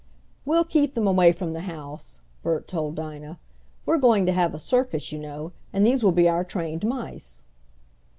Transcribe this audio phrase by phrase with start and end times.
[0.45, 3.37] "We'll keep them away from the house," Bert told Dinah.
[3.85, 7.43] "We're going to have a circus, you know, and these will be our trained mice."